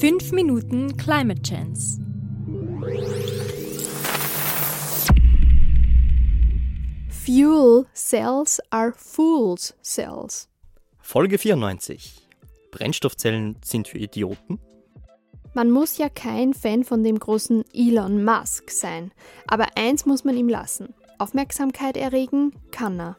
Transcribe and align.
5 0.00 0.32
Minuten 0.32 0.94
Climate 0.98 1.40
Chance. 1.42 1.98
Fuel 7.08 7.86
cells 7.94 8.60
are 8.70 8.92
fool's 8.92 9.74
cells. 9.82 10.50
Folge 11.00 11.38
94. 11.38 12.28
Brennstoffzellen 12.72 13.56
sind 13.64 13.88
für 13.88 13.96
Idioten? 13.96 14.58
Man 15.54 15.70
muss 15.70 15.96
ja 15.96 16.10
kein 16.10 16.52
Fan 16.52 16.84
von 16.84 17.02
dem 17.02 17.18
großen 17.18 17.64
Elon 17.72 18.22
Musk 18.22 18.70
sein, 18.70 19.12
aber 19.46 19.78
eins 19.78 20.04
muss 20.04 20.24
man 20.24 20.36
ihm 20.36 20.50
lassen. 20.50 20.92
Aufmerksamkeit 21.16 21.96
erregen 21.96 22.52
kann 22.70 23.00
er. 23.00 23.16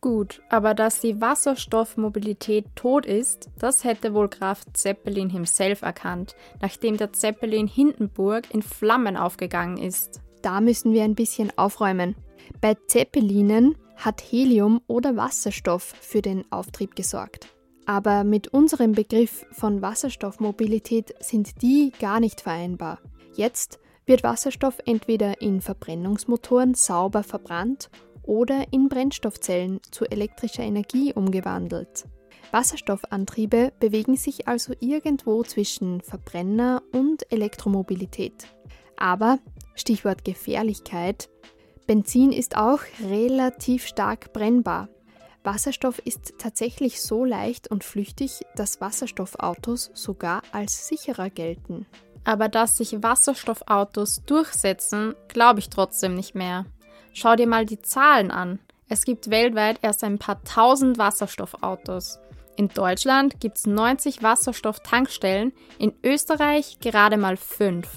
Gut, 0.00 0.42
aber 0.48 0.74
dass 0.74 1.00
die 1.00 1.20
Wasserstoffmobilität 1.20 2.66
tot 2.76 3.04
ist, 3.04 3.50
das 3.58 3.82
hätte 3.82 4.14
wohl 4.14 4.28
Graf 4.28 4.62
Zeppelin 4.72 5.28
himself 5.28 5.82
erkannt, 5.82 6.36
nachdem 6.62 6.96
der 6.96 7.12
Zeppelin 7.12 7.66
Hindenburg 7.66 8.54
in 8.54 8.62
Flammen 8.62 9.16
aufgegangen 9.16 9.76
ist. 9.76 10.20
Da 10.40 10.60
müssen 10.60 10.92
wir 10.92 11.02
ein 11.02 11.16
bisschen 11.16 11.52
aufräumen. 11.58 12.14
Bei 12.60 12.76
Zeppelinen 12.86 13.76
hat 13.96 14.22
Helium 14.22 14.80
oder 14.86 15.16
Wasserstoff 15.16 15.94
für 16.00 16.22
den 16.22 16.44
Auftrieb 16.52 16.94
gesorgt. 16.94 17.48
Aber 17.84 18.22
mit 18.22 18.48
unserem 18.48 18.92
Begriff 18.92 19.46
von 19.50 19.82
Wasserstoffmobilität 19.82 21.12
sind 21.18 21.60
die 21.60 21.92
gar 21.98 22.20
nicht 22.20 22.42
vereinbar. 22.42 23.00
Jetzt 23.34 23.80
wird 24.06 24.22
Wasserstoff 24.22 24.78
entweder 24.86 25.42
in 25.42 25.60
Verbrennungsmotoren 25.60 26.74
sauber 26.74 27.24
verbrannt 27.24 27.90
oder 28.28 28.66
in 28.70 28.88
Brennstoffzellen 28.88 29.80
zu 29.90 30.04
elektrischer 30.04 30.62
Energie 30.62 31.12
umgewandelt. 31.12 32.04
Wasserstoffantriebe 32.52 33.72
bewegen 33.80 34.16
sich 34.16 34.46
also 34.46 34.74
irgendwo 34.80 35.42
zwischen 35.42 36.00
Verbrenner 36.02 36.82
und 36.92 37.30
Elektromobilität. 37.32 38.46
Aber, 38.96 39.38
Stichwort 39.74 40.24
Gefährlichkeit, 40.24 41.28
Benzin 41.86 42.32
ist 42.32 42.56
auch 42.56 42.80
relativ 43.08 43.86
stark 43.86 44.32
brennbar. 44.32 44.88
Wasserstoff 45.42 45.98
ist 46.00 46.34
tatsächlich 46.38 47.00
so 47.00 47.24
leicht 47.24 47.70
und 47.70 47.82
flüchtig, 47.82 48.42
dass 48.56 48.80
Wasserstoffautos 48.80 49.90
sogar 49.94 50.42
als 50.52 50.86
sicherer 50.86 51.30
gelten. 51.30 51.86
Aber 52.24 52.48
dass 52.48 52.76
sich 52.76 53.02
Wasserstoffautos 53.02 54.24
durchsetzen, 54.26 55.14
glaube 55.28 55.60
ich 55.60 55.70
trotzdem 55.70 56.14
nicht 56.14 56.34
mehr. 56.34 56.66
Schau 57.20 57.34
dir 57.34 57.48
mal 57.48 57.66
die 57.66 57.82
Zahlen 57.82 58.30
an. 58.30 58.60
Es 58.88 59.04
gibt 59.04 59.28
weltweit 59.28 59.80
erst 59.82 60.04
ein 60.04 60.20
paar 60.20 60.44
tausend 60.44 60.98
Wasserstoffautos. 60.98 62.20
In 62.54 62.68
Deutschland 62.68 63.40
gibt 63.40 63.58
es 63.58 63.66
90 63.66 64.22
Wasserstofftankstellen, 64.22 65.52
in 65.80 65.94
Österreich 66.04 66.78
gerade 66.78 67.16
mal 67.16 67.36
5. 67.36 67.88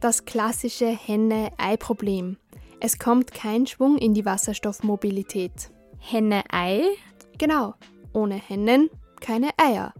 Das 0.00 0.24
klassische 0.24 0.86
Henne-Ei-Problem. 0.86 2.38
Es 2.80 2.98
kommt 2.98 3.34
kein 3.34 3.66
Schwung 3.66 3.98
in 3.98 4.14
die 4.14 4.24
Wasserstoffmobilität. 4.24 5.70
Henne-Ei? 5.98 6.84
Genau. 7.36 7.74
Ohne 8.14 8.36
Hennen 8.36 8.88
keine 9.20 9.50
Eier. 9.58 9.92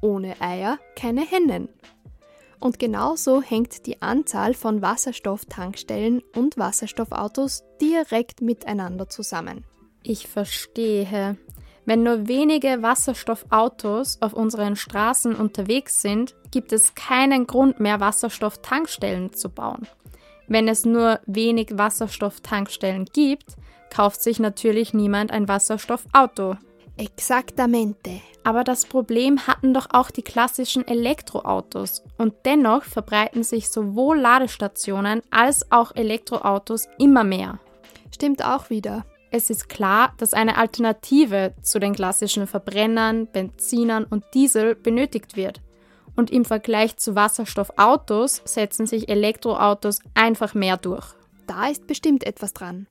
Ohne 0.00 0.40
Eier 0.40 0.78
keine 0.96 1.26
Hennen. 1.26 1.68
Und 2.62 2.78
genauso 2.78 3.42
hängt 3.42 3.86
die 3.86 4.02
Anzahl 4.02 4.54
von 4.54 4.82
Wasserstofftankstellen 4.82 6.22
und 6.36 6.56
Wasserstoffautos 6.56 7.64
direkt 7.80 8.40
miteinander 8.40 9.08
zusammen. 9.08 9.64
Ich 10.04 10.28
verstehe. 10.28 11.36
Wenn 11.86 12.04
nur 12.04 12.28
wenige 12.28 12.80
Wasserstoffautos 12.80 14.22
auf 14.22 14.32
unseren 14.32 14.76
Straßen 14.76 15.34
unterwegs 15.34 16.02
sind, 16.02 16.36
gibt 16.52 16.72
es 16.72 16.94
keinen 16.94 17.48
Grund 17.48 17.80
mehr, 17.80 17.98
Wasserstofftankstellen 17.98 19.32
zu 19.32 19.48
bauen. 19.48 19.88
Wenn 20.46 20.68
es 20.68 20.84
nur 20.84 21.18
wenig 21.26 21.70
Wasserstofftankstellen 21.72 23.06
gibt, 23.06 23.56
kauft 23.92 24.22
sich 24.22 24.38
natürlich 24.38 24.94
niemand 24.94 25.32
ein 25.32 25.48
Wasserstoffauto. 25.48 26.58
Exactamente. 26.96 28.20
Aber 28.44 28.64
das 28.64 28.86
Problem 28.86 29.46
hatten 29.46 29.72
doch 29.72 29.86
auch 29.90 30.10
die 30.10 30.22
klassischen 30.22 30.86
Elektroautos. 30.86 32.02
Und 32.18 32.34
dennoch 32.44 32.84
verbreiten 32.84 33.42
sich 33.42 33.70
sowohl 33.70 34.18
Ladestationen 34.18 35.22
als 35.30 35.70
auch 35.70 35.94
Elektroautos 35.94 36.88
immer 36.98 37.24
mehr. 37.24 37.60
Stimmt 38.12 38.44
auch 38.44 38.70
wieder. 38.70 39.04
Es 39.30 39.48
ist 39.48 39.70
klar, 39.70 40.12
dass 40.18 40.34
eine 40.34 40.58
Alternative 40.58 41.54
zu 41.62 41.78
den 41.78 41.94
klassischen 41.94 42.46
Verbrennern, 42.46 43.26
Benzinern 43.26 44.04
und 44.04 44.24
Diesel 44.34 44.74
benötigt 44.74 45.36
wird. 45.36 45.62
Und 46.14 46.30
im 46.30 46.44
Vergleich 46.44 46.98
zu 46.98 47.14
Wasserstoffautos 47.14 48.42
setzen 48.44 48.86
sich 48.86 49.08
Elektroautos 49.08 50.00
einfach 50.12 50.52
mehr 50.52 50.76
durch. 50.76 51.06
Da 51.46 51.68
ist 51.68 51.86
bestimmt 51.86 52.24
etwas 52.24 52.52
dran. 52.52 52.86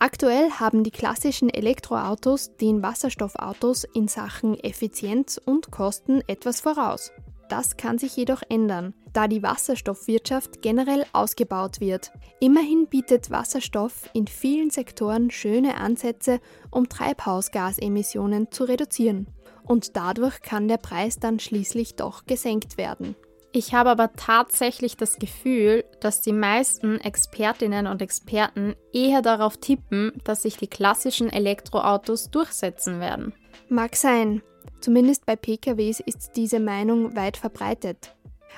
Aktuell 0.00 0.50
haben 0.52 0.84
die 0.84 0.92
klassischen 0.92 1.50
Elektroautos 1.50 2.56
den 2.56 2.84
Wasserstoffautos 2.84 3.82
in 3.82 4.06
Sachen 4.06 4.58
Effizienz 4.62 5.40
und 5.44 5.72
Kosten 5.72 6.22
etwas 6.28 6.60
voraus. 6.60 7.10
Das 7.48 7.76
kann 7.76 7.98
sich 7.98 8.14
jedoch 8.14 8.42
ändern, 8.48 8.94
da 9.12 9.26
die 9.26 9.42
Wasserstoffwirtschaft 9.42 10.62
generell 10.62 11.04
ausgebaut 11.12 11.80
wird. 11.80 12.12
Immerhin 12.38 12.86
bietet 12.86 13.30
Wasserstoff 13.30 14.08
in 14.12 14.28
vielen 14.28 14.70
Sektoren 14.70 15.32
schöne 15.32 15.76
Ansätze, 15.78 16.38
um 16.70 16.88
Treibhausgasemissionen 16.88 18.52
zu 18.52 18.64
reduzieren. 18.64 19.26
Und 19.64 19.96
dadurch 19.96 20.42
kann 20.42 20.68
der 20.68 20.76
Preis 20.76 21.18
dann 21.18 21.40
schließlich 21.40 21.96
doch 21.96 22.24
gesenkt 22.26 22.78
werden. 22.78 23.16
Ich 23.52 23.72
habe 23.72 23.90
aber 23.90 24.12
tatsächlich 24.12 24.96
das 24.96 25.18
Gefühl, 25.18 25.84
dass 26.00 26.20
die 26.20 26.32
meisten 26.32 27.00
Expertinnen 27.00 27.86
und 27.86 28.02
Experten 28.02 28.74
eher 28.92 29.22
darauf 29.22 29.56
tippen, 29.56 30.12
dass 30.24 30.42
sich 30.42 30.58
die 30.58 30.66
klassischen 30.66 31.30
Elektroautos 31.30 32.30
durchsetzen 32.30 33.00
werden. 33.00 33.32
Mag 33.68 33.96
sein. 33.96 34.42
Zumindest 34.80 35.24
bei 35.24 35.34
PKWs 35.34 36.00
ist 36.00 36.32
diese 36.36 36.60
Meinung 36.60 37.16
weit 37.16 37.36
verbreitet. 37.38 38.14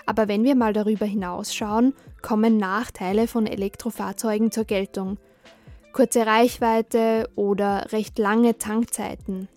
Aber 0.07 0.29
wenn 0.29 0.45
wir 0.45 0.57
mal 0.57 0.73
darüber 0.73 1.07
hinausschauen, 1.07 1.95
kommen 2.21 2.57
Nachteile 2.57 3.29
von 3.29 3.47
Elektrofahrzeugen 3.47 4.51
zur 4.51 4.65
Geltung. 4.65 5.19
Kurze 5.93 6.27
Reichweite 6.27 7.29
oder 7.37 7.93
recht 7.93 8.19
lange 8.19 8.59
Tankzeiten. 8.59 9.49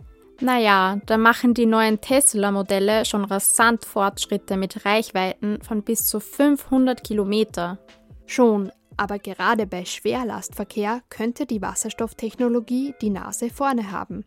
Naja, 0.42 1.00
da 1.06 1.18
machen 1.18 1.54
die 1.54 1.66
neuen 1.66 2.02
Tesla-Modelle 2.02 3.06
schon 3.06 3.24
rasant 3.24 3.86
Fortschritte 3.86 4.58
mit 4.58 4.86
Reichweiten 4.86 5.62
von 5.62 5.84
bis 5.84 6.06
zu 6.06 6.20
500 6.20 7.04
Kilometer. 7.04 7.80
Schon, 8.26 8.72
aber 8.98 9.20
gerade 9.20 9.68
bei 9.68 9.86
Schwerlastverkehr 9.86 11.02
könnte 11.10 11.46
die 11.46 11.62
Wasserstofftechnologie 11.62 12.96
die 13.02 13.10
Nase 13.10 13.50
vorne 13.50 13.92
haben. 13.92 14.26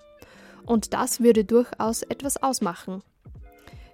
Und 0.65 0.95
das 0.95 1.21
würde 1.21 1.45
durchaus 1.45 2.03
etwas 2.03 2.43
ausmachen. 2.43 3.03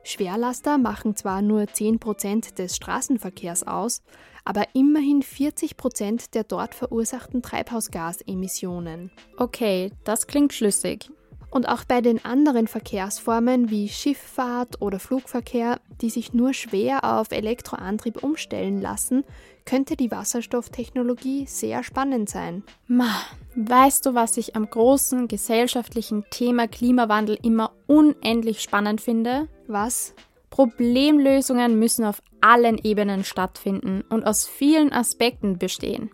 Schwerlaster 0.05 0.79
machen 0.79 1.15
zwar 1.17 1.43
nur 1.43 1.63
10% 1.63 2.55
des 2.55 2.77
Straßenverkehrs 2.77 3.67
aus, 3.67 4.03
aber 4.45 4.67
immerhin 4.75 5.23
40% 5.23 6.33
der 6.33 6.45
dort 6.45 6.75
verursachten 6.75 7.43
Treibhausgasemissionen. 7.43 9.13
Okay, 9.37 9.93
das 10.05 10.27
klingt 10.27 10.53
schlüssig. 10.53 11.11
Und 11.53 11.69
auch 11.69 11.85
bei 11.85 12.01
den 12.01 12.25
anderen 12.25 12.67
Verkehrsformen 12.67 13.69
wie 13.69 13.91
Schifffahrt 13.91 14.81
oder 14.81 14.99
Flugverkehr, 14.99 15.81
die 16.01 16.09
sich 16.09 16.33
nur 16.33 16.55
schwer 16.55 17.05
auf 17.05 17.31
Elektroantrieb 17.31 18.23
umstellen 18.23 18.81
lassen, 18.81 19.23
könnte 19.67 19.95
die 19.95 20.11
Wasserstofftechnologie 20.11 21.45
sehr 21.47 21.85
spannend 21.85 22.31
sein. 22.31 22.63
Ma, 22.89 23.15
weißt 23.55 24.07
du, 24.07 24.15
was 24.15 24.39
ich 24.39 24.57
am 24.57 24.69
großen 24.69 25.29
gesellschaftlichen 25.29 26.25
Thema 26.31 26.69
Klimawandel 26.69 27.39
immer 27.43 27.73
unendlich 27.87 28.63
spannend 28.63 29.03
finde? 29.03 29.47
Was? 29.67 30.15
Problemlösungen 30.49 31.79
müssen 31.79 32.07
auf 32.07 32.23
allen 32.41 32.79
Ebenen 32.79 33.25
stattfinden 33.25 34.05
und 34.09 34.25
aus 34.25 34.47
vielen 34.47 34.91
Aspekten 34.91 35.59
bestehen. 35.59 36.11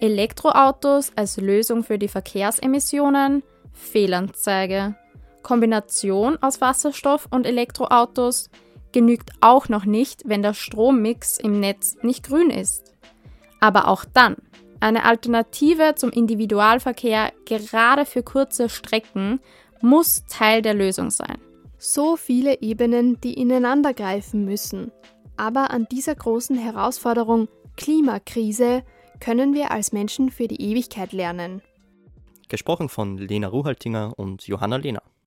Elektroautos 0.00 1.12
als 1.14 1.36
Lösung 1.36 1.84
für 1.84 1.98
die 1.98 2.08
Verkehrsemissionen, 2.08 3.42
Fehlanzeige. 3.72 4.96
Kombination 5.42 6.36
aus 6.42 6.60
Wasserstoff 6.60 7.26
und 7.30 7.46
Elektroautos 7.46 8.50
genügt 8.92 9.30
auch 9.40 9.68
noch 9.68 9.84
nicht, 9.84 10.22
wenn 10.26 10.42
der 10.42 10.54
Strommix 10.54 11.38
im 11.38 11.60
Netz 11.60 11.96
nicht 12.02 12.26
grün 12.26 12.50
ist. 12.50 12.94
Aber 13.60 13.88
auch 13.88 14.04
dann, 14.04 14.36
eine 14.80 15.04
Alternative 15.04 15.94
zum 15.96 16.10
Individualverkehr 16.10 17.32
gerade 17.44 18.06
für 18.06 18.22
kurze 18.22 18.68
Strecken 18.68 19.40
muss 19.80 20.24
Teil 20.28 20.62
der 20.62 20.74
Lösung 20.74 21.10
sein. 21.10 21.38
So 21.78 22.16
viele 22.16 22.60
Ebenen, 22.60 23.20
die 23.20 23.34
ineinandergreifen 23.34 24.44
müssen. 24.44 24.92
Aber 25.36 25.70
an 25.70 25.86
dieser 25.90 26.14
großen 26.14 26.56
Herausforderung 26.56 27.48
Klimakrise 27.76 28.82
können 29.20 29.54
wir 29.54 29.70
als 29.70 29.92
Menschen 29.92 30.30
für 30.30 30.48
die 30.48 30.60
Ewigkeit 30.60 31.12
lernen. 31.12 31.62
Gesprochen 32.48 32.88
von 32.88 33.18
Lena 33.18 33.48
Ruhaltinger 33.48 34.18
und 34.18 34.46
Johanna 34.46 34.76
Lehner. 34.76 35.02